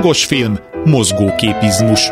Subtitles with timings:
[0.00, 2.10] Hangos film, mozgóképizmus.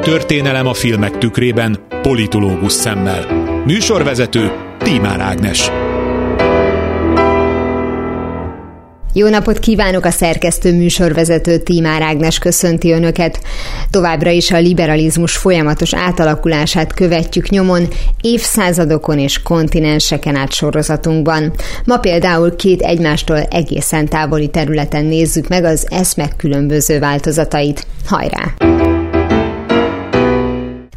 [0.00, 3.26] Történelem a filmek tükrében, politológus szemmel.
[3.66, 5.70] Műsorvezető Tímár Ágnes.
[9.14, 13.40] Jó napot kívánok a szerkesztő műsorvezető Tímár Ágnes köszönti Önöket.
[13.90, 17.88] Továbbra is a liberalizmus folyamatos átalakulását követjük nyomon
[18.20, 21.52] évszázadokon és kontinenseken át sorozatunkban.
[21.84, 27.86] Ma például két egymástól egészen távoli területen nézzük meg az eszmek különböző változatait.
[28.06, 28.54] Hajrá!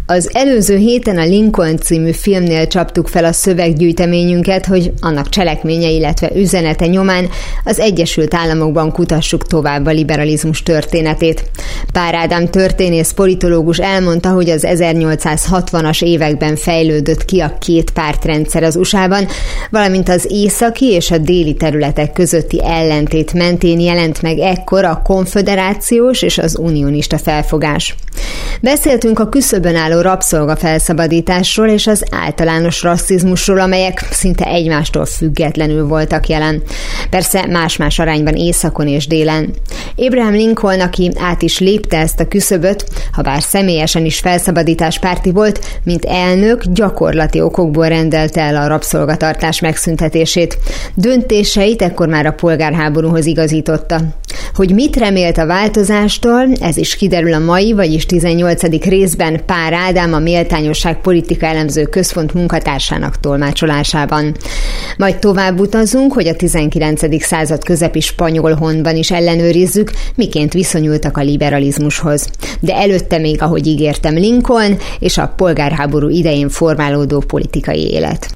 [0.08, 6.32] Az előző héten a Lincoln című filmnél csaptuk fel a szöveggyűjteményünket, hogy annak cselekménye, illetve
[6.36, 7.30] üzenete nyomán
[7.64, 11.44] az Egyesült Államokban kutassuk tovább a liberalizmus történetét.
[11.92, 18.76] Pár Ádám történész politológus elmondta, hogy az 1860-as években fejlődött ki a két pártrendszer az
[18.76, 19.28] USA-ban,
[19.70, 26.22] valamint az északi és a déli területek közötti ellentét mentén jelent meg ekkor a konföderációs
[26.22, 27.96] és az unionista felfogás.
[28.62, 36.28] Beszéltünk a küszöbön álló rabszolga felszabadításról és az általános rasszizmusról, amelyek szinte egymástól függetlenül voltak
[36.28, 36.64] jelen.
[37.10, 39.54] Persze más-más arányban északon és délen.
[39.96, 45.32] Abraham Lincoln, aki át is lépte ezt a küszöböt, ha bár személyesen is felszabadítás párti
[45.32, 50.58] volt, mint elnök gyakorlati okokból rendelte el a rabszolgatartás megszüntetését.
[50.96, 54.02] Döntéseit ekkor már a polgárháborúhoz igazította.
[54.54, 58.84] Hogy mit remélt a változástól, ez is kiderül a mai, vagyis 18.
[58.86, 64.36] részben Pár Ádám a Méltányosság Politika Elemző Központ munkatársának tolmácsolásában.
[64.98, 67.24] Majd tovább utazunk, hogy a 19.
[67.24, 72.30] század közepi spanyol honban is ellenőrizzük, miként viszonyultak a liberalizmushoz.
[72.60, 78.28] De előtte még, ahogy ígértem, Lincoln és a polgárháború idején formálódó politikai élet.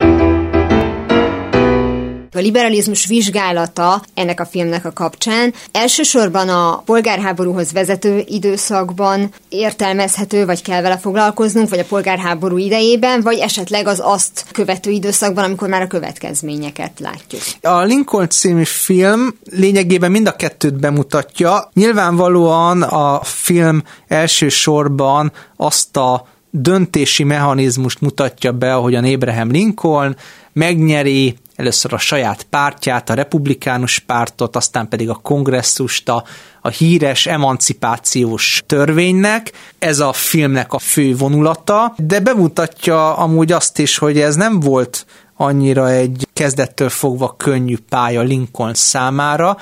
[2.34, 10.62] A liberalizmus vizsgálata ennek a filmnek a kapcsán elsősorban a polgárháborúhoz vezető időszakban értelmezhető, vagy
[10.62, 15.82] kell vele foglalkoznunk, vagy a polgárháború idejében, vagy esetleg az azt követő időszakban, amikor már
[15.82, 17.42] a következményeket látjuk.
[17.62, 21.70] A Lincoln című film lényegében mind a kettőt bemutatja.
[21.74, 30.16] Nyilvánvalóan a film elsősorban azt a döntési mechanizmust mutatja be, ahogyan Abraham Lincoln
[30.54, 36.24] megnyeri először a saját pártját, a republikánus pártot, aztán pedig a kongresszust, a,
[36.62, 39.52] a híres emancipációs törvénynek.
[39.80, 45.06] Ez a filmnek a fő vonulata, de bemutatja amúgy azt is, hogy ez nem volt
[45.36, 49.58] annyira egy kezdettől fogva könnyű pálya Lincoln számára,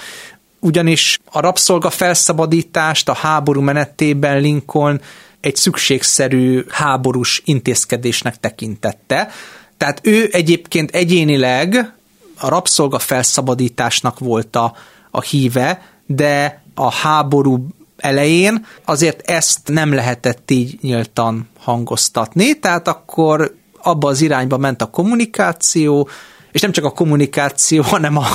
[0.59, 5.01] ugyanis a rabszolga felszabadítást a háború menetében Lincoln
[5.39, 9.29] egy szükségszerű háborús intézkedésnek tekintette,
[9.77, 11.93] tehát ő egyébként egyénileg
[12.39, 14.73] a rabszolga felszabadításnak volt a,
[15.11, 17.67] a híve, de a háború
[17.97, 24.85] elején azért ezt nem lehetett így nyíltan hangoztatni, tehát akkor abba az irányba ment a
[24.85, 26.09] kommunikáció,
[26.51, 28.25] és nem csak a kommunikáció, hanem a,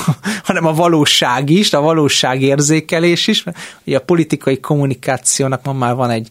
[0.44, 3.44] hanem a valóság is, a valóság érzékelés is,
[3.84, 6.28] ugye a politikai kommunikációnak ma már van egy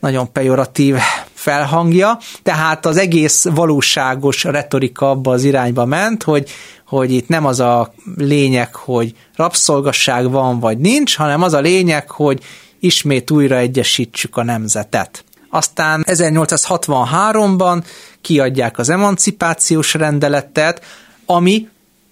[0.00, 0.96] nagyon pejoratív
[1.44, 6.50] felhangja, tehát az egész valóságos retorika abba az irányba ment, hogy,
[6.86, 12.10] hogy itt nem az a lényeg, hogy rabszolgasság van vagy nincs, hanem az a lényeg,
[12.10, 12.42] hogy
[12.80, 15.24] ismét újra egyesítsük a nemzetet.
[15.50, 17.84] Aztán 1863-ban
[18.20, 20.82] kiadják az emancipációs rendeletet,
[21.26, 21.68] ami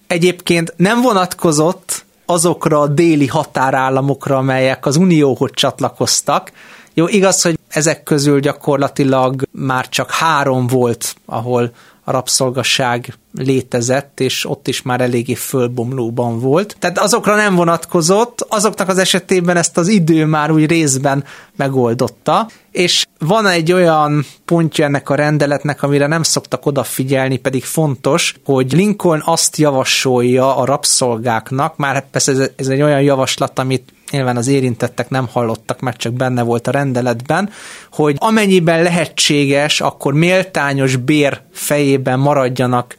[0.07, 6.51] egyébként nem vonatkozott azokra a déli határállamokra, amelyek az Unióhoz csatlakoztak,
[6.93, 11.71] jó, igaz, hogy ezek közül gyakorlatilag már csak három volt, ahol
[12.03, 16.75] a rabszolgaság létezett, és ott is már eléggé fölbomlóban volt.
[16.79, 21.23] Tehát azokra nem vonatkozott, azoknak az esetében ezt az idő már úgy részben
[21.55, 28.35] megoldotta, és van egy olyan pontja ennek a rendeletnek, amire nem szoktak odafigyelni, pedig fontos,
[28.45, 34.37] hogy Lincoln azt javasolja a rabszolgáknak, már persze ez, ez egy olyan javaslat, amit nyilván
[34.37, 37.49] az érintettek nem hallottak, mert csak benne volt a rendeletben,
[37.91, 42.95] hogy amennyiben lehetséges, akkor méltányos bér fejében maradjanak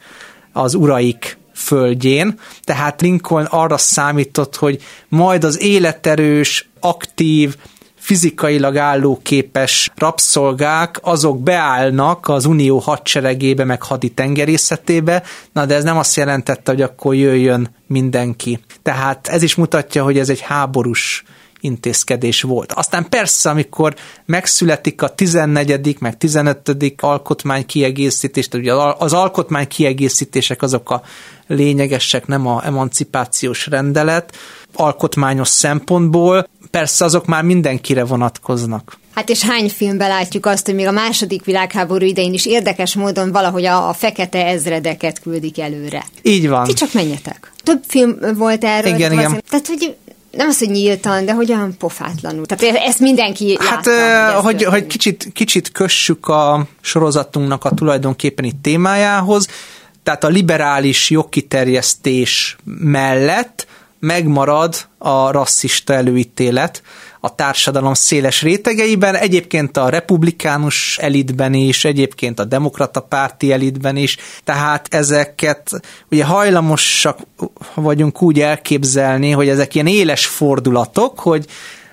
[0.57, 7.55] az uraik földjén, tehát Lincoln arra számított, hogy majd az életerős, aktív,
[7.95, 15.23] fizikailag állóképes rabszolgák, azok beállnak az unió hadseregébe, meg haditengerészetébe,
[15.53, 18.59] na de ez nem azt jelentette, hogy akkor jöjjön mindenki.
[18.81, 21.23] Tehát ez is mutatja, hogy ez egy háborús
[21.65, 22.71] intézkedés volt.
[22.71, 23.95] Aztán persze, amikor
[24.25, 25.97] megszületik a 14.
[25.99, 26.71] meg 15.
[26.97, 31.01] alkotmány kiegészítés, tehát ugye az alkotmány kiegészítések azok a
[31.47, 34.35] lényegesek, nem a emancipációs rendelet,
[34.73, 38.97] alkotmányos szempontból, persze azok már mindenkire vonatkoznak.
[39.15, 43.31] Hát és hány filmben látjuk azt, hogy még a második világháború idején is érdekes módon
[43.31, 46.05] valahogy a, a fekete ezredeket küldik előre.
[46.21, 46.63] Így van.
[46.63, 47.51] Ti csak menjetek.
[47.63, 48.93] Több film volt erről.
[48.93, 49.43] Igen, igen.
[49.49, 49.95] Tehát, hogy
[50.35, 52.45] nem az, hogy nyíltan, de hogy olyan pofátlanul.
[52.45, 58.45] Tehát ezt mindenki Hát, látta, hogy, hogy, hogy kicsit, kicsit kössük a sorozatunknak a tulajdonképpen
[58.45, 59.47] itt témájához,
[60.03, 63.67] tehát a liberális jogkiterjesztés mellett
[63.99, 66.81] megmarad a rasszista előítélet
[67.25, 74.17] a társadalom széles rétegeiben, egyébként a republikánus elitben is, egyébként a demokrata párti elitben is,
[74.43, 75.69] tehát ezeket
[76.11, 77.19] ugye hajlamosak
[77.73, 81.45] vagyunk úgy elképzelni, hogy ezek ilyen éles fordulatok, hogy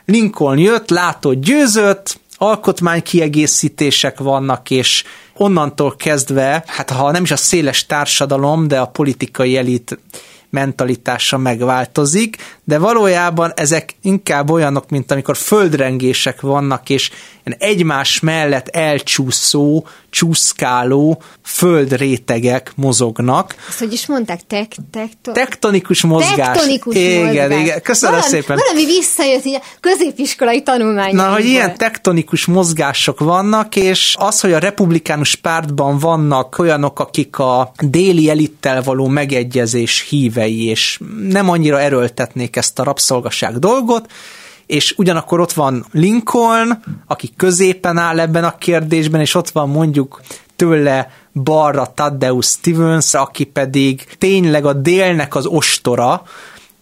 [0.04, 5.04] Lincoln jött, látott, győzött, alkotmánykiegészítések vannak, és
[5.36, 9.98] onnantól kezdve, hát ha nem is a széles társadalom, de a politikai elit
[10.52, 17.10] mentalitása megváltozik, de valójában ezek inkább olyanok, mint amikor földrengések vannak, és
[17.58, 23.54] egymás mellett elcsúszó, csúszkáló földrétegek mozognak.
[23.68, 24.40] Azt hogy is mondták?
[24.46, 25.32] Tek, tekto...
[25.32, 26.36] Tektonikus mozgás.
[26.36, 27.60] Tektonikus igen, mozgás.
[27.60, 28.58] Igen, köszönöm valami, szépen.
[28.66, 31.14] Valami visszajött így a középiskolai tanulmány.
[31.14, 37.38] Na, hogy ilyen tektonikus mozgások vannak, és az, hogy a republikánus pártban vannak olyanok, akik
[37.38, 44.10] a déli elittel való megegyezés hívei, és nem annyira erőltetnék ezt a rabszolgaság dolgot,
[44.72, 50.20] és ugyanakkor ott van Lincoln, aki középen áll ebben a kérdésben, és ott van mondjuk
[50.56, 56.22] tőle balra Taddeus Stevens, aki pedig tényleg a délnek az ostora,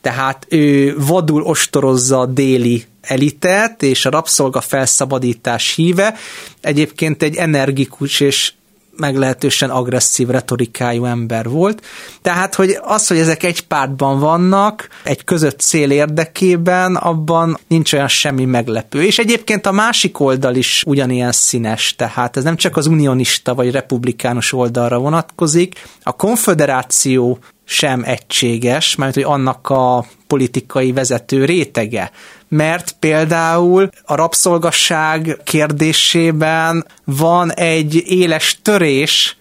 [0.00, 6.14] tehát ő vadul ostorozza a déli elitet, és a rabszolga felszabadítás híve.
[6.60, 8.52] Egyébként egy energikus és
[9.00, 11.87] meglehetősen agresszív retorikájú ember volt.
[12.23, 18.08] Tehát, hogy az, hogy ezek egy pártban vannak, egy között cél érdekében, abban nincs olyan
[18.08, 19.02] semmi meglepő.
[19.02, 23.70] És egyébként a másik oldal is ugyanilyen színes, tehát ez nem csak az unionista vagy
[23.70, 25.88] republikánus oldalra vonatkozik.
[26.02, 32.11] A konfederáció sem egységes, mert hogy annak a politikai vezető rétege.
[32.52, 39.38] Mert például a rabszolgasság kérdésében van egy éles törés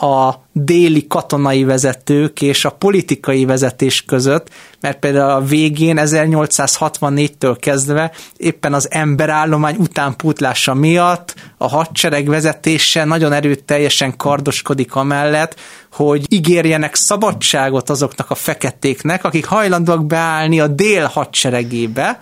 [0.00, 4.48] a déli katonai vezetők és a politikai vezetés között,
[4.80, 13.32] mert például a végén 1864-től kezdve éppen az emberállomány utánpútlása miatt a hadsereg vezetése nagyon
[13.32, 15.60] erőteljesen kardoskodik amellett,
[15.92, 22.20] hogy ígérjenek szabadságot azoknak a feketéknek, akik hajlandóak beállni a dél hadseregébe,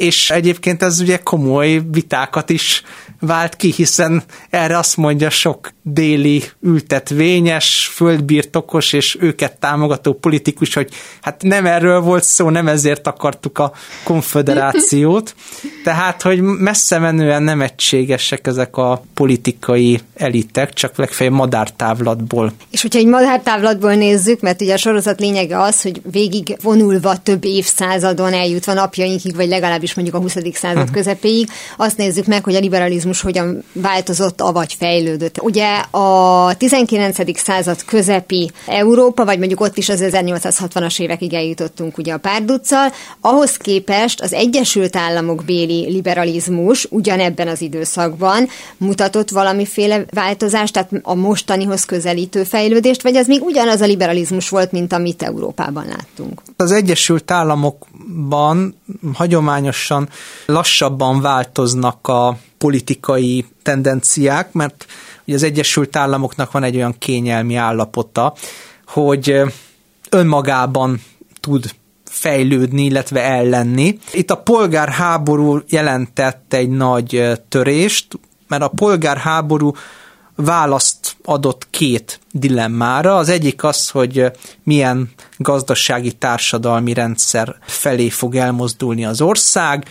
[0.00, 2.82] és egyébként ez ugye komoly vitákat is
[3.20, 10.88] vált ki, hiszen erre azt mondja sok déli ültetvényes, földbirtokos és őket támogató politikus, hogy
[11.20, 13.72] hát nem erről volt szó, nem ezért akartuk a
[14.04, 15.34] konfederációt.
[15.84, 22.52] Tehát, hogy messze menően nem egységesek ezek a politikai elitek, csak legfeljebb madártávlatból.
[22.70, 27.44] És hogyha egy madártávlatból nézzük, mert ugye a sorozat lényege az, hogy végig vonulva több
[27.44, 30.36] évszázadon eljutva napjainkig, vagy legalábbis mondjuk a 20.
[30.52, 30.92] század uh-huh.
[30.94, 35.42] közepéig, azt nézzük meg, hogy a liberalizmus hogyan változott, avagy fejlődött.
[35.42, 37.38] Ugye a 19.
[37.40, 43.56] század közepi Európa, vagy mondjuk ott is az 1860-as évekig eljutottunk ugye a párduccal, ahhoz
[43.56, 51.84] képest az Egyesült Államok béli liberalizmus ugyanebben az időszakban mutatott valamiféle változást, tehát a mostanihoz
[51.84, 56.42] közelítő fejlődést, vagy az még ugyanaz a liberalizmus volt, mint amit Európában láttunk?
[56.56, 58.74] Az Egyesült Államokban
[59.14, 60.08] hagyományosan
[60.46, 64.86] lassabban változnak a politikai tendenciák, mert
[65.26, 68.34] ugye az Egyesült Államoknak van egy olyan kényelmi állapota,
[68.86, 69.40] hogy
[70.10, 71.02] önmagában
[71.40, 71.74] tud
[72.04, 73.98] fejlődni, illetve ellenni.
[74.12, 79.72] Itt a polgárháború jelentett egy nagy törést, mert a polgárháború
[80.34, 83.16] választ adott két dilemmára.
[83.16, 84.30] Az egyik az, hogy
[84.62, 89.86] milyen gazdasági társadalmi rendszer felé fog elmozdulni az ország,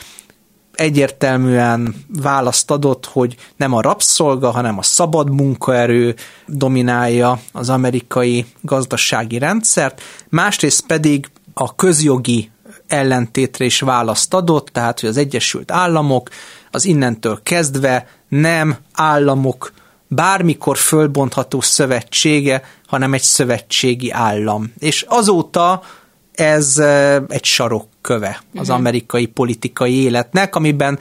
[0.80, 6.16] egyértelműen választ adott, hogy nem a rabszolga, hanem a szabad munkaerő
[6.48, 12.52] dominálja az amerikai gazdasági rendszert, másrészt pedig a közjogi
[12.88, 16.30] ellentétre is választ adott, tehát hogy az Egyesült Államok
[16.72, 19.72] az innentől kezdve nem államok
[20.08, 24.74] bármikor fölbontható szövetsége, hanem egy szövetségi állam.
[24.78, 25.82] És azóta
[26.34, 26.78] ez
[27.28, 31.00] egy sarok köve az amerikai politikai életnek, amiben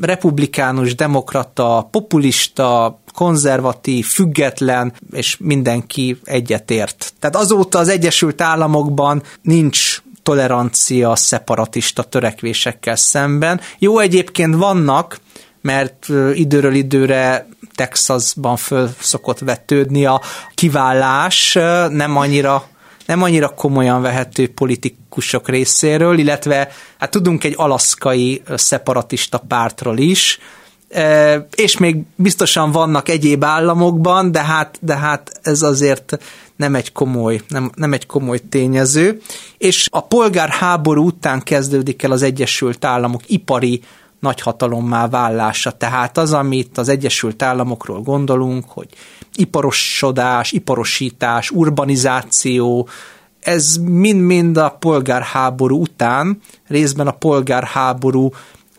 [0.00, 7.12] republikánus, demokrata, populista, konzervatív, független, és mindenki egyetért.
[7.18, 13.60] Tehát azóta az Egyesült Államokban nincs tolerancia szeparatista törekvésekkel szemben.
[13.78, 15.18] Jó, egyébként vannak,
[15.60, 20.20] mert időről időre Texasban föl szokott vetődni a
[20.54, 21.52] kiválás,
[21.90, 22.68] nem annyira
[23.10, 30.38] nem annyira komolyan vehető politikusok részéről, illetve hát tudunk egy alaszkai szeparatista pártról is,
[31.54, 36.18] és még biztosan vannak egyéb államokban, de hát, de hát ez azért
[36.56, 39.20] nem egy komoly, nem, nem egy komoly tényező.
[39.58, 43.82] És a polgárháború után kezdődik el az Egyesült Államok ipari
[44.20, 45.70] nagyhatalommá vállása.
[45.70, 48.88] Tehát az, amit az Egyesült Államokról gondolunk, hogy
[49.40, 52.88] iparosodás, iparosítás, urbanizáció,
[53.40, 58.30] ez mind-mind a polgárháború után, részben a polgárháború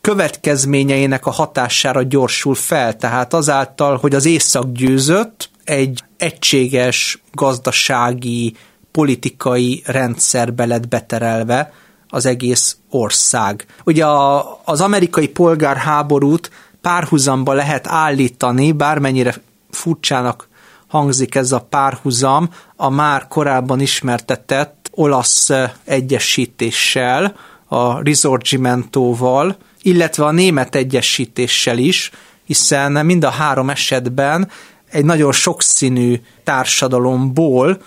[0.02, 2.96] következményeinek a hatására gyorsul fel.
[2.96, 8.56] Tehát azáltal, hogy az észak győzött, egy egységes gazdasági,
[8.92, 11.74] politikai rendszerbe lett beterelve
[12.10, 13.66] az egész ország.
[13.84, 16.52] Ugye a, az amerikai polgárháborút
[16.82, 19.36] párhuzamba lehet állítani, bármennyire
[19.70, 20.50] furcsának
[20.92, 25.50] hangzik ez a párhuzam, a már korábban ismertetett olasz
[25.84, 27.36] egyesítéssel,
[27.68, 32.12] a Risorgimentóval, illetve a német egyesítéssel is,
[32.46, 34.50] hiszen mind a három esetben
[34.90, 37.82] egy nagyon sokszínű társadalomból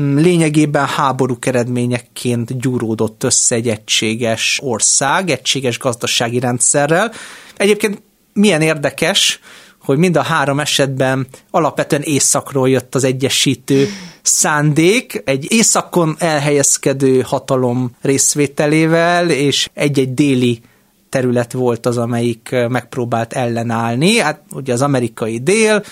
[0.00, 7.12] mm, lényegében háborúk eredményeként gyúródott össze egy egységes ország, egységes gazdasági rendszerrel.
[7.56, 9.40] Egyébként milyen érdekes,
[9.84, 13.88] hogy mind a három esetben alapvetően északról jött az egyesítő
[14.22, 20.60] szándék, egy északon elhelyezkedő hatalom részvételével, és egy-egy déli
[21.08, 24.18] terület volt az, amelyik megpróbált ellenállni.
[24.18, 25.82] Hát ugye az amerikai dél,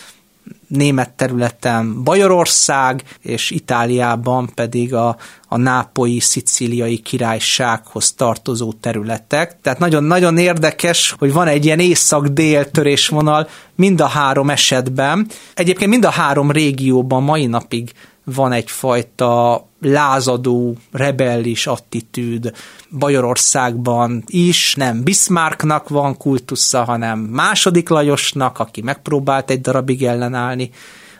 [0.73, 5.17] német területen Bajorország, és Itáliában pedig a,
[5.49, 9.61] a nápoi szicíliai királysághoz tartozó területek.
[9.63, 15.27] Tehát nagyon-nagyon érdekes, hogy van egy ilyen észak-dél törésvonal mind a három esetben.
[15.55, 17.93] Egyébként mind a három régióban mai napig
[18.25, 22.53] van egyfajta lázadó, rebellis attitűd
[22.99, 30.71] Bajorországban is, nem Bismarcknak van kultusza, hanem második Lajosnak, aki megpróbált egy darabig ellenállni,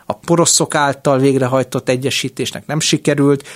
[0.05, 3.47] a poroszok által végrehajtott egyesítésnek nem sikerült,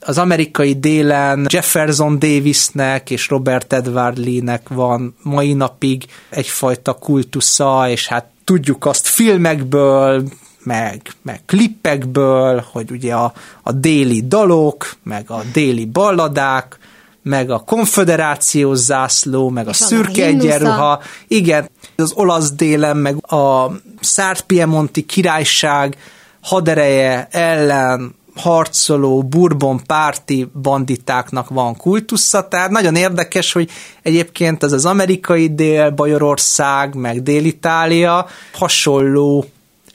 [0.00, 8.06] az amerikai délen Jefferson Davisnek és Robert Edward Lee-nek van mai napig egyfajta kultusza, és
[8.06, 10.22] hát tudjuk azt filmekből,
[10.66, 13.32] meg, meg klippekből, hogy ugye a,
[13.62, 16.78] a déli dalok, meg a déli balladák,
[17.22, 23.70] meg a konfederációs zászló, meg és a szürke egyenruha, igen, az olasz délen, meg a
[24.00, 25.96] Szárt-Piemonti királyság
[26.40, 33.70] hadereje ellen harcoló Bourbon párti banditáknak van kultusza, tehát nagyon érdekes, hogy
[34.02, 39.44] egyébként ez az amerikai dél, Bajorország, meg Dél-Itália hasonló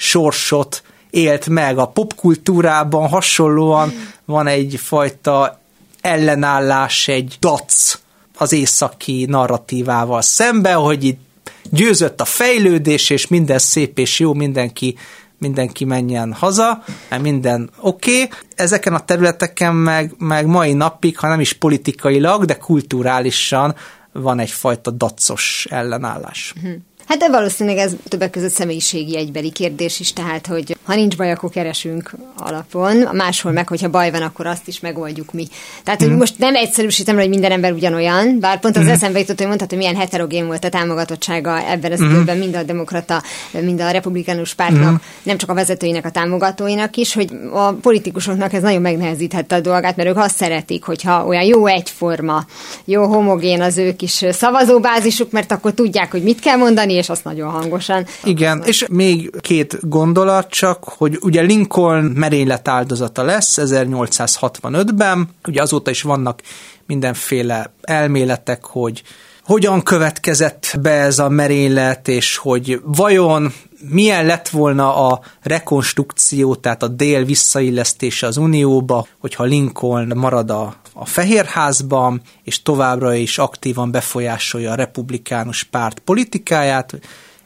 [0.01, 1.77] sorsot élt meg.
[1.77, 3.93] A popkultúrában hasonlóan
[4.25, 5.59] van egyfajta
[6.01, 7.99] ellenállás, egy dac
[8.37, 14.97] az északi narratívával szembe, hogy itt győzött a fejlődés, és minden szép és jó, mindenki
[15.37, 18.23] mindenki menjen haza, mert minden oké.
[18.23, 18.29] Okay.
[18.55, 23.75] Ezeken a területeken meg, meg mai napig, ha nem is politikailag, de kulturálisan
[24.11, 26.53] van egyfajta dacos ellenállás.
[26.57, 26.73] Uh-huh.
[27.11, 31.31] Hát de valószínűleg ez többek között személyiségi egybeli kérdés is, tehát hogy ha nincs baj,
[31.31, 35.47] akkor keresünk alapon, máshol meg, hogyha baj van, akkor azt is megoldjuk mi.
[35.83, 36.17] Tehát, hogy mm.
[36.17, 38.89] most nem egyszerűsítem, hogy minden ember ugyanolyan, bár pont az mm.
[38.89, 42.09] eszembe jutott, hogy mondhatod, hogy milyen heterogén volt a támogatottsága ebben az mm.
[42.09, 44.95] időben, mind a demokrata, mind a republikánus pártnak, mm.
[45.23, 49.95] nem csak a vezetőinek, a támogatóinak is, hogy a politikusoknak ez nagyon megnehezíthette a dolgát,
[49.95, 52.45] mert ők azt szeretik, hogyha olyan jó egyforma,
[52.85, 57.23] jó homogén az ők is szavazóbázisuk, mert akkor tudják, hogy mit kell mondani, és azt
[57.23, 58.05] nagyon hangosan.
[58.23, 65.89] Igen, és még két gondolat csak, hogy ugye Lincoln merénylet áldozata lesz 1865-ben, ugye azóta
[65.89, 66.41] is vannak
[66.85, 69.03] mindenféle elméletek, hogy
[69.43, 73.53] hogyan következett be ez a merénylet, és hogy vajon
[73.89, 80.75] milyen lett volna a rekonstrukció, tehát a dél visszaillesztése az Unióba, hogyha Lincoln marad a,
[81.01, 86.99] a Fehérházban, és továbbra is aktívan befolyásolja a republikánus párt politikáját.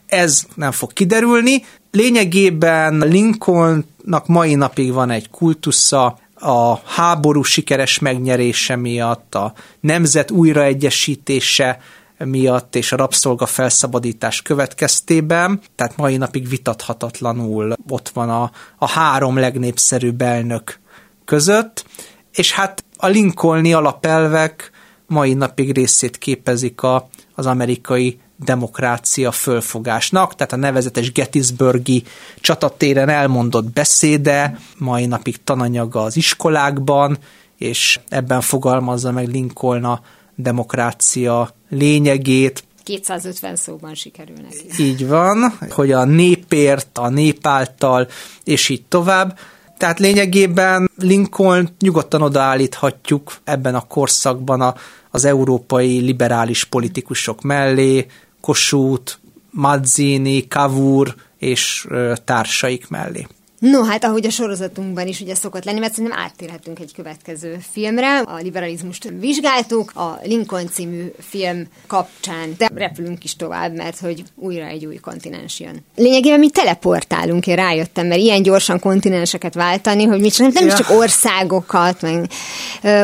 [0.07, 1.65] Ez nem fog kiderülni.
[1.91, 11.79] Lényegében Lincolnnak mai napig van egy kultusza, a háború sikeres megnyerése miatt, a nemzet újraegyesítése
[12.17, 19.37] miatt és a rabszolga felszabadítás következtében, tehát mai napig vitathatatlanul ott van a, a három
[19.37, 20.79] legnépszerűbb elnök
[21.25, 21.85] között,
[22.31, 24.71] és hát a Lincolni alapelvek
[25.07, 32.03] mai napig részét képezik a, az amerikai demokrácia fölfogásnak, tehát a nevezetes Gettysburgi
[32.39, 37.17] csatatéren elmondott beszéde, mai napig tananyaga az iskolákban,
[37.57, 40.01] és ebben fogalmazza meg Lincoln a
[40.35, 42.63] demokrácia lényegét.
[42.83, 44.83] 250 szóban sikerül neki.
[44.83, 48.07] Így van, hogy a népért, a nép által,
[48.43, 49.37] és így tovább.
[49.77, 54.75] Tehát lényegében Lincoln nyugodtan odaállíthatjuk ebben a korszakban a,
[55.11, 58.05] az európai liberális politikusok mellé,
[58.41, 59.13] Kossuth,
[59.51, 61.87] Mazzini, Cavour és
[62.23, 63.27] társaik mellé.
[63.71, 68.19] No, hát ahogy a sorozatunkban is ugye szokott lenni, mert szerintem áttérhetünk egy következő filmre.
[68.19, 74.65] A liberalizmust vizsgáltuk a Lincoln című film kapcsán, de repülünk is tovább, mert hogy újra
[74.65, 75.83] egy új kontinens jön.
[75.95, 80.75] Lényegében mi teleportálunk, én rájöttem, mert ilyen gyorsan kontinenseket váltani, hogy mi csak, nem ja.
[80.75, 82.29] csak országokat, meg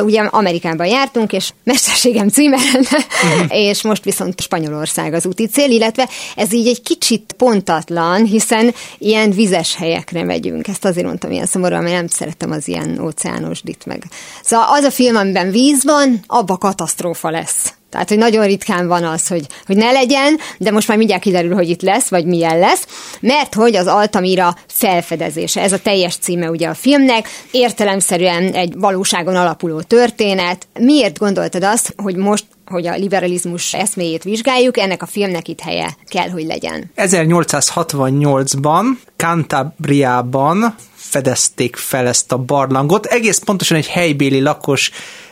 [0.04, 3.58] ugye Amerikában jártunk, és mesterségem címe uh-huh.
[3.68, 9.32] és most viszont Spanyolország az úti cél, illetve ez így egy kicsit pontatlan, hiszen ilyen
[9.32, 10.68] vizes helyekre megyünk megyünk.
[10.68, 14.04] Ezt azért mondtam ilyen szomorúan, mert nem szeretem az ilyen óceánosdit meg.
[14.44, 17.74] Szóval az a film, amiben víz van, abba katasztrófa lesz.
[17.92, 21.54] Tehát, hogy nagyon ritkán van az, hogy, hogy ne legyen, de most már mindjárt kiderül,
[21.54, 22.88] hogy itt lesz, vagy milyen lesz,
[23.20, 29.36] mert hogy az Altamira felfedezése, ez a teljes címe ugye a filmnek, értelemszerűen egy valóságon
[29.36, 30.68] alapuló történet.
[30.80, 35.98] Miért gondoltad azt, hogy most hogy a liberalizmus eszméjét vizsgáljuk, ennek a filmnek itt helye
[36.06, 36.92] kell, hogy legyen.
[36.98, 43.06] 1868-ban Cantabriában fedezték fel ezt a barlangot.
[43.06, 44.92] Egész pontosan egy helybéli lakos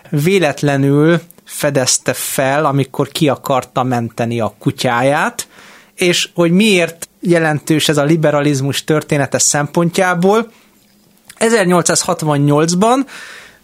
[0.09, 1.21] véletlenül
[1.59, 5.47] fedezte fel, amikor ki akarta menteni a kutyáját,
[5.95, 10.51] és hogy miért jelentős ez a liberalizmus története szempontjából.
[11.39, 13.05] 1868-ban,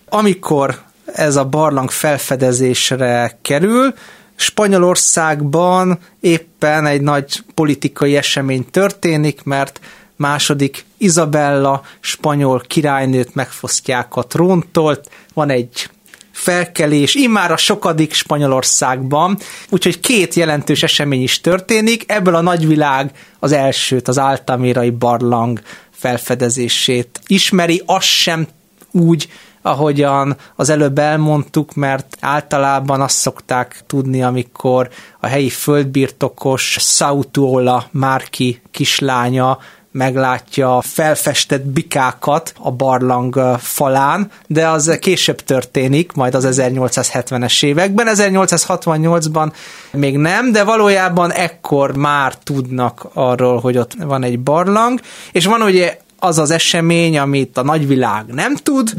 [0.10, 3.94] amikor ez a barlang felfedezésre kerül,
[4.36, 9.80] Spanyolországban éppen egy nagy politikai esemény történik, mert
[10.16, 15.00] második Izabella spanyol királynőt megfosztják a tróntól,
[15.34, 15.90] van egy
[16.36, 19.38] felkelés, immár a sokadik Spanyolországban,
[19.70, 27.20] úgyhogy két jelentős esemény is történik, ebből a nagyvilág az elsőt, az áltamérai barlang felfedezését
[27.28, 28.48] ismeri, az sem
[28.92, 29.30] úgy,
[29.62, 38.62] ahogyan az előbb elmondtuk, mert általában azt szokták tudni, amikor a helyi földbirtokos Sautuola Márki
[38.72, 39.60] kislánya
[39.96, 48.08] meglátja felfestett bikákat a barlang falán, de az később történik, majd az 1870-es években.
[48.10, 49.52] 1868-ban
[49.92, 55.00] még nem, de valójában ekkor már tudnak arról, hogy ott van egy barlang,
[55.32, 58.94] és van ugye az az esemény, amit a nagyvilág nem tud,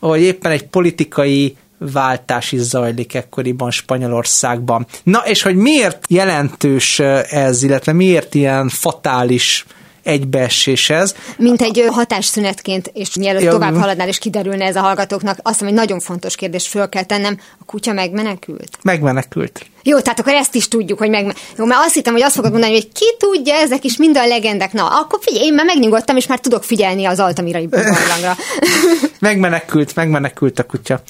[0.00, 4.86] hogy éppen egy politikai váltás is zajlik ekkoriban Spanyolországban.
[5.02, 6.98] Na, és hogy miért jelentős
[7.30, 9.66] ez, illetve miért ilyen fatális
[10.08, 11.14] egybeesés ez.
[11.36, 15.78] Mint egy hatásszünetként, és mielőtt ja, tovább haladnál, és kiderülne ez a hallgatóknak, azt mondom,
[15.78, 18.78] hogy nagyon fontos kérdés föl kell tennem, a kutya megmenekült?
[18.82, 19.66] Megmenekült.
[19.82, 21.34] Jó, tehát akkor ezt is tudjuk, hogy meg...
[21.56, 24.26] Jó, mert azt hittem, hogy azt fogod mondani, hogy ki tudja, ezek is mind a
[24.26, 24.72] legendek.
[24.72, 28.36] Na, akkor figyelj, én már megnyugodtam, és már tudok figyelni az Altamirai barlangra.
[29.18, 31.02] megmenekült, megmenekült a kutya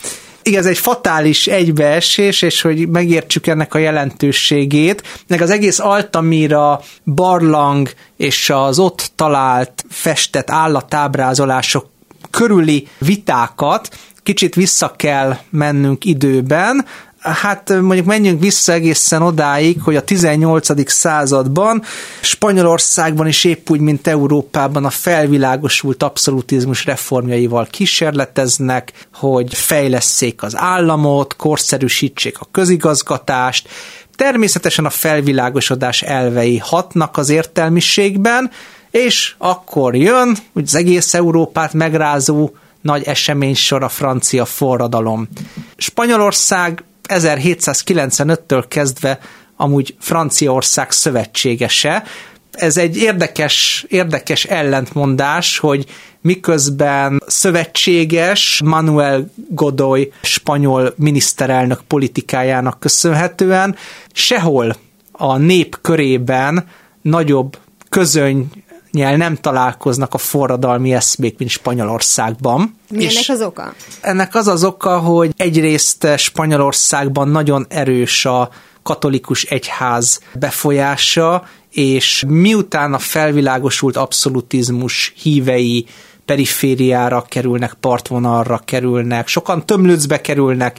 [0.49, 7.91] igaz, egy fatális egybeesés, és hogy megértsük ennek a jelentőségét, meg az egész Altamira barlang
[8.17, 11.87] és az ott talált festett állatábrázolások
[12.31, 13.89] körüli vitákat
[14.29, 16.85] kicsit vissza kell mennünk időben,
[17.21, 20.91] hát mondjuk menjünk vissza egészen odáig, hogy a 18.
[20.91, 21.83] században
[22.21, 31.37] Spanyolországban is épp úgy, mint Európában a felvilágosult abszolutizmus reformjaival kísérleteznek, hogy fejlesszék az államot,
[31.37, 33.69] korszerűsítsék a közigazgatást,
[34.17, 38.51] Természetesen a felvilágosodás elvei hatnak az értelmiségben,
[38.91, 45.29] és akkor jön, hogy az egész Európát megrázó nagy eseménysor a francia forradalom.
[45.77, 49.19] Spanyolország 1795-től kezdve
[49.57, 52.03] amúgy Franciaország szövetségese.
[52.51, 55.87] Ez egy érdekes, érdekes ellentmondás, hogy
[56.21, 63.77] miközben szövetséges Manuel Godoy spanyol miniszterelnök politikájának köszönhetően
[64.13, 64.77] sehol
[65.13, 66.69] a nép körében
[67.03, 68.51] nagyobb közöny
[68.91, 72.79] nem találkoznak a forradalmi eszmék, mint Spanyolországban.
[72.91, 73.75] Mi ennek az oka?
[74.01, 78.51] Ennek az az oka, hogy egyrészt Spanyolországban nagyon erős a
[78.83, 85.87] katolikus egyház befolyása, és miután a felvilágosult abszolutizmus hívei
[86.25, 90.79] perifériára kerülnek, partvonalra kerülnek, sokan tömlőcbe kerülnek,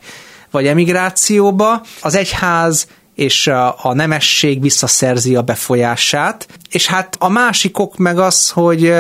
[0.52, 2.88] vagy emigrációba, az egyház
[3.20, 3.48] és
[3.82, 6.48] a nemesség visszaszerzi a befolyását.
[6.70, 8.94] És hát a másik ok meg az, hogy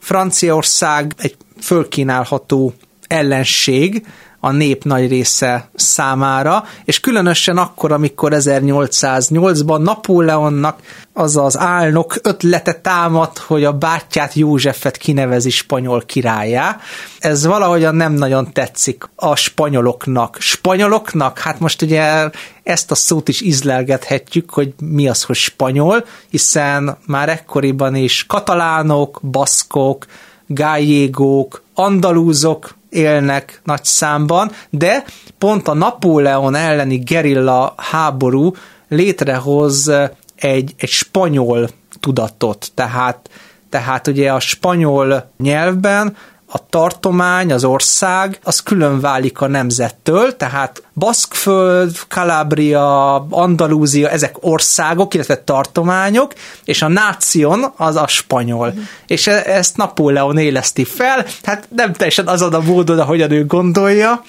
[0.00, 2.74] Franciaország egy fölkínálható
[3.06, 4.06] ellenség,
[4.40, 10.80] a nép nagy része számára, és különösen akkor, amikor 1808-ban Napóleonnak
[11.12, 16.76] az az álnok ötlete támad, hogy a bátyját Józsefet kinevezi spanyol királyá.
[17.18, 20.36] Ez valahogyan nem nagyon tetszik a spanyoloknak.
[20.40, 21.38] Spanyoloknak?
[21.38, 22.30] Hát most ugye
[22.62, 29.20] ezt a szót is izlelgethetjük, hogy mi az, hogy spanyol, hiszen már ekkoriban is katalánok,
[29.22, 30.06] baszkok,
[30.46, 35.04] gájégók, andalúzok élnek nagy számban, de
[35.38, 38.54] pont a Napóleon elleni gerilla háború
[38.88, 39.90] létrehoz
[40.36, 41.68] egy, egy spanyol
[42.00, 43.30] tudatot, tehát,
[43.68, 46.16] tehát ugye a spanyol nyelvben
[46.52, 55.14] a tartomány, az ország, az külön válik a nemzettől, tehát Baszkföld, Kalabria, Andalúzia, ezek országok,
[55.14, 56.32] illetve tartományok,
[56.64, 58.68] és a náción az a spanyol.
[58.68, 58.82] Uh-huh.
[59.06, 64.22] És e- ezt Napóleon éleszti fel, hát nem teljesen azon a módon, ahogyan ő gondolja,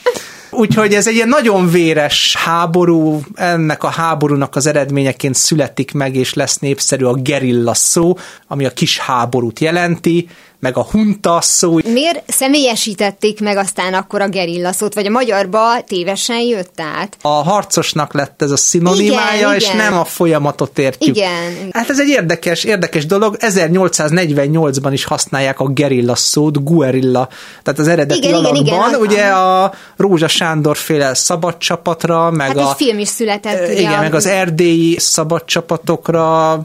[0.53, 6.33] Úgyhogy ez egy ilyen nagyon véres háború, ennek a háborúnak az eredményeként születik meg, és
[6.33, 10.27] lesz népszerű a gerilla szó, ami a kis háborút jelenti,
[10.61, 11.77] meg a hunta szó.
[11.85, 17.17] Miért személyesítették meg aztán akkor a gerilla szót, vagy a magyarba tévesen jött át?
[17.21, 19.75] A harcosnak lett ez a szinonimája, igen, és igen.
[19.77, 21.15] nem a folyamatot értjük.
[21.15, 21.69] Igen.
[21.71, 23.37] Hát ez egy érdekes, érdekes dolog.
[23.39, 27.29] 1848-ban is használják a gerilla szót, guerilla,
[27.63, 28.65] tehát az eredeti igen, alakban.
[28.65, 32.73] Igen, igen, ugye a Rózsa Sándor féle szabadcsapatra, meg hát a...
[32.75, 33.79] film is született.
[33.79, 36.59] Igen, meg az erdélyi szabadcsapatokra,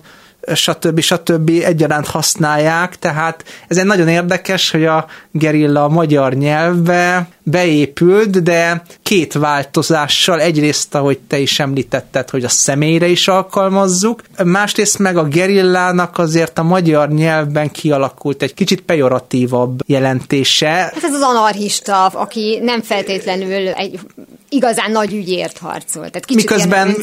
[0.54, 1.00] stb.
[1.00, 1.50] stb.
[1.64, 8.82] egyaránt használják, tehát ez egy nagyon érdekes, hogy a gerilla a magyar nyelvbe beépült, de
[9.02, 10.40] két változással.
[10.40, 16.58] Egyrészt, ahogy te is említetted, hogy a személyre is alkalmazzuk, másrészt meg a gerillának azért
[16.58, 20.68] a magyar nyelvben kialakult egy kicsit pejoratívabb jelentése.
[20.68, 24.00] Hát ez az anarchista, aki nem feltétlenül egy
[24.48, 26.10] igazán nagy ügyért harcol.
[26.10, 26.96] Tehát kicsit miközben,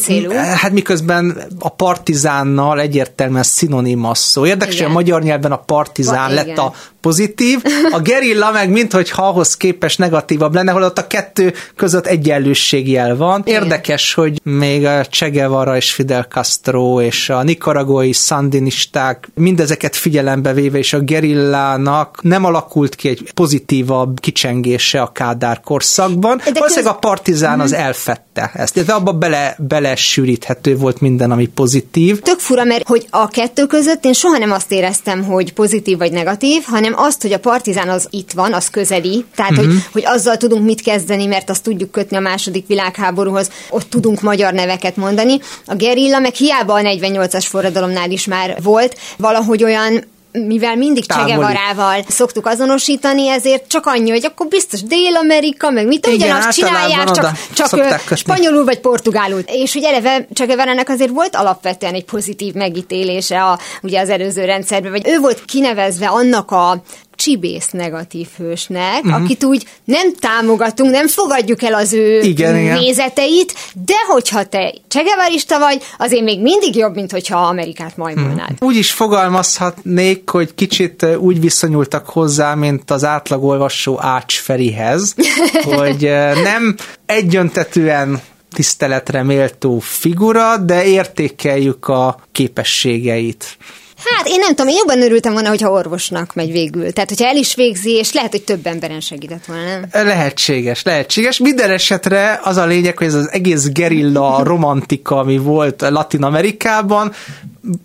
[0.56, 4.45] hát miközben a partizánnal egyértelműen szinoníma szó.
[4.45, 6.58] Érdekes, hogy a magyar nyelven a partizán pa, lett igen.
[6.58, 6.73] a
[7.04, 7.62] pozitív,
[7.92, 13.42] a gerilla meg minthogyha ahhoz képes negatívabb lenne, holott a kettő között egyenlőségjel van.
[13.46, 20.54] Érdekes, hogy még a Che Guevara és Fidel Castro és a nikaragói szandinisták mindezeket figyelembe
[20.54, 26.38] véve, és a gerillának nem alakult ki egy pozitívabb kicsengése a Kádár korszakban.
[26.38, 27.02] De Valószínűleg köz...
[27.04, 27.80] a partizán az mhm.
[27.80, 32.20] elfette ezt, de abba bele, bele sűríthető volt minden, ami pozitív.
[32.20, 36.12] Tök fura, mert hogy a kettő között én soha nem azt éreztem, hogy pozitív vagy
[36.12, 39.65] negatív, hanem hanem azt, hogy a partizán az itt van, az közeli, tehát uh-huh.
[39.65, 39.86] hogy, mhm.
[39.91, 44.53] hogy azzal tudunk mit kezdeni, mert azt tudjuk kötni a második világháborúhoz, ott tudunk magyar
[44.53, 45.39] neveket mondani.
[45.65, 50.03] A gerilla meg hiába a 48-as forradalomnál is már volt, valahogy olyan
[50.34, 56.52] mivel mindig Csegevarával szoktuk azonosítani, ezért csak annyi, hogy akkor biztos Dél-Amerika, meg mit ugyanazt
[56.52, 59.39] csinálják, csak, csak spanyolul vagy portugálul.
[59.46, 64.91] És hogy eleve Csegevarának azért volt alapvetően egy pozitív megítélése a, ugye az előző rendszerben,
[64.91, 66.84] vagy ő volt kinevezve annak a
[67.23, 69.23] csibész negatív hősnek, uh-huh.
[69.23, 73.83] akit úgy nem támogatunk, nem fogadjuk el az ő igen, nézeteit, igen.
[73.86, 78.51] de hogyha te csegevarista vagy, azért még mindig jobb, mint hogyha Amerikát majmolnád.
[78.51, 78.67] Uh-huh.
[78.67, 85.15] Úgy is fogalmazhatnék, hogy kicsit úgy viszonyultak hozzá, mint az átlagolvasó Ács Ferihez,
[85.77, 86.01] hogy
[86.43, 88.21] nem egyöntetően
[88.53, 93.57] tiszteletre méltó figura, de értékeljük a képességeit.
[94.04, 96.94] Hát én nem tudom, én jobban örültem volna, hogyha orvosnak megy végül.
[96.94, 100.06] Tehát, hogyha el is végzi, és lehet, hogy több emberen segített volna, nem?
[100.06, 101.38] Lehetséges, lehetséges.
[101.38, 107.13] Minden esetre az a lényeg, hogy ez az egész gerilla romantika, ami volt Latin Amerikában,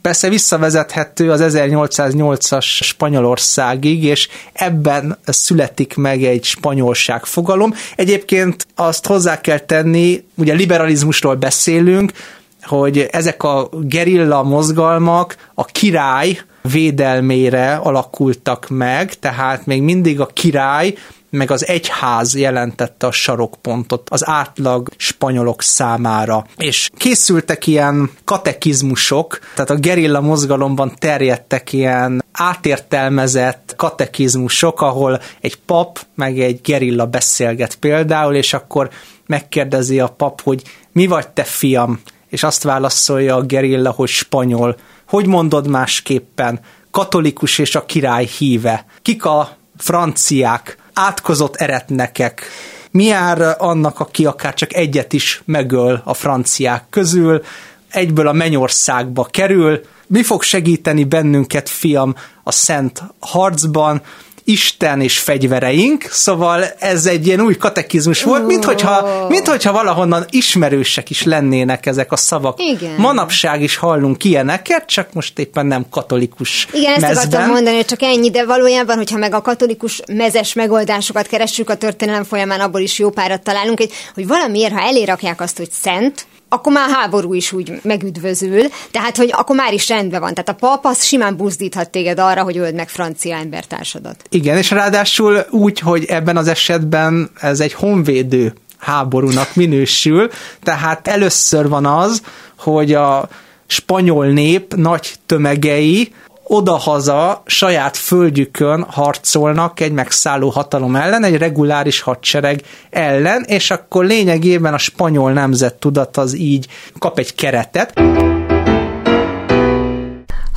[0.02, 7.74] persze visszavezethető az 1808-as Spanyolországig, és ebben születik meg egy spanyolság fogalom.
[7.96, 12.12] Egyébként azt hozzá kell tenni, ugye liberalizmusról beszélünk,
[12.62, 20.94] hogy ezek a gerilla mozgalmak a király védelmére alakultak meg, tehát még mindig a király
[21.30, 26.46] meg az egyház jelentette a sarokpontot az átlag spanyolok számára.
[26.56, 35.98] És készültek ilyen katekizmusok, tehát a gerilla mozgalomban terjedtek ilyen átértelmezett katekizmusok, ahol egy pap
[36.14, 38.90] meg egy gerilla beszélget például, és akkor
[39.26, 42.00] megkérdezi a pap, hogy mi vagy te fiam?
[42.28, 44.76] És azt válaszolja a gerilla, hogy spanyol.
[45.08, 46.60] Hogy mondod másképpen?
[46.90, 48.86] Katolikus és a király híve.
[49.02, 50.76] Kik a franciák?
[50.98, 52.42] átkozott eretnekek.
[52.90, 57.42] Mi jár annak, aki akár csak egyet is megöl a franciák közül,
[57.88, 64.02] egyből a mennyországba kerül, mi fog segíteni bennünket, fiam, a szent harcban,
[64.48, 70.24] Isten és fegyvereink, szóval ez egy ilyen új katekizmus volt, mint hogyha, mint hogyha valahonnan
[70.30, 72.58] ismerősek is lennének ezek a szavak.
[72.60, 72.94] Igen.
[72.96, 77.26] Manapság is hallunk ilyeneket, csak most éppen nem katolikus Igen, ezt mezben.
[77.26, 81.76] akartam mondani, hogy csak ennyi, de valójában, hogyha meg a katolikus mezes megoldásokat keressük a
[81.76, 86.26] történelem folyamán, abból is jó párat találunk, hogy, hogy valamiért, ha elérakják azt, hogy szent,
[86.48, 90.34] akkor már háború is úgy megüdvözül, tehát hogy akkor már is rendben van.
[90.34, 94.24] Tehát a pap az simán buzdíthat téged arra, hogy öld meg francia embertársadat.
[94.28, 100.30] Igen, és ráadásul úgy, hogy ebben az esetben ez egy honvédő háborúnak minősül,
[100.62, 102.22] tehát először van az,
[102.58, 103.28] hogy a
[103.66, 106.12] spanyol nép nagy tömegei
[106.48, 114.74] odahaza saját földjükön harcolnak egy megszálló hatalom ellen, egy reguláris hadsereg ellen, és akkor lényegében
[114.74, 116.66] a spanyol nemzet tudat az így
[116.98, 117.92] kap egy keretet.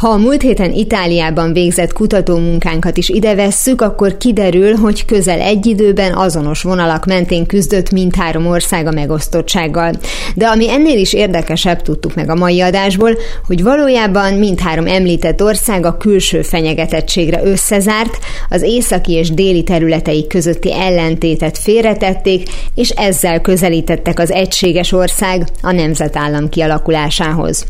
[0.01, 5.65] Ha a múlt héten Itáliában végzett kutatómunkánkat is ide vesszük, akkor kiderül, hogy közel egy
[5.65, 9.91] időben azonos vonalak mentén küzdött mindhárom ország a megosztottsággal.
[10.35, 15.85] De ami ennél is érdekesebb, tudtuk meg a mai adásból, hogy valójában mindhárom említett ország
[15.85, 18.17] a külső fenyegetettségre összezárt,
[18.49, 25.71] az északi és déli területei közötti ellentétet félretették, és ezzel közelítettek az egységes ország a
[25.71, 27.65] nemzetállam kialakulásához.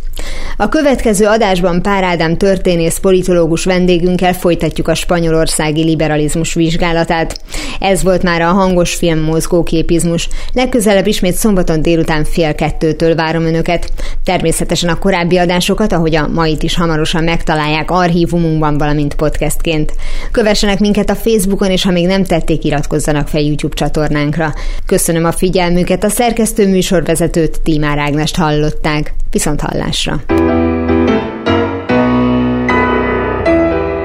[0.58, 7.42] A következő adásban Pár Ádám történész politológus vendégünkkel folytatjuk a spanyolországi liberalizmus vizsgálatát.
[7.80, 10.30] Ez volt már a hangos film mozgóképizmus.
[10.54, 13.92] Legközelebb ismét szombaton délután fél kettőtől várom önöket.
[14.24, 19.94] Természetesen a korábbi adásokat, ahogy a mait is hamarosan megtalálják archívumunkban, valamint podcastként.
[20.32, 24.54] Kövessenek minket a Facebookon, és ha még nem tették, iratkozzanak fel YouTube csatornánkra.
[24.86, 29.14] Köszönöm a figyelmüket, a szerkesztő műsorvezetőt Tímár Ágnest hallották.
[29.32, 30.22] Viszont hallásra!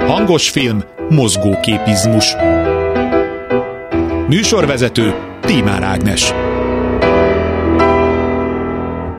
[0.06, 2.34] Hangos film, mozgóképizmus.
[4.28, 6.32] Műsorvezető Tímár Ágnes.